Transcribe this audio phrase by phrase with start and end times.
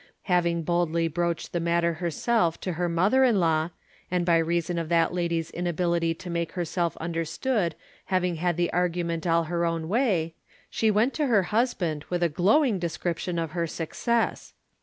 [0.23, 3.69] Having boldly broached the mat ter herself to her mother in law,
[4.09, 7.75] and by reason of that lady's inability to make herself understood
[8.05, 10.33] having had the argument all her own way,
[10.71, 14.53] she went to her husband with a glowing description of her success.